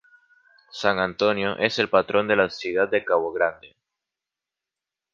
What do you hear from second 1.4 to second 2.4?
es el patrón de